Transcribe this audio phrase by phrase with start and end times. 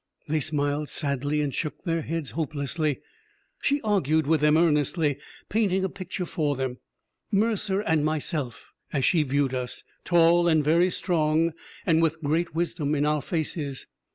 [0.27, 3.01] They smiled sadly, and shook their heads hopelessly.
[3.61, 6.79] She argued with them earnestly, painting a picture for them:
[7.31, 11.53] Mercer and myself, as she viewed us, tall and very strong
[11.85, 13.85] and with great wisdom in our faces.